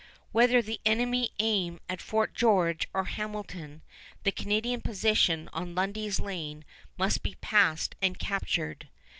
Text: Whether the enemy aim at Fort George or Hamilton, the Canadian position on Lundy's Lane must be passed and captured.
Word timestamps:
Whether 0.31 0.63
the 0.63 0.81
enemy 0.83 1.29
aim 1.37 1.79
at 1.87 2.01
Fort 2.01 2.33
George 2.33 2.87
or 2.91 3.03
Hamilton, 3.03 3.83
the 4.23 4.31
Canadian 4.31 4.81
position 4.81 5.47
on 5.53 5.75
Lundy's 5.75 6.19
Lane 6.19 6.65
must 6.97 7.21
be 7.21 7.35
passed 7.39 7.93
and 8.01 8.17
captured. 8.17 8.89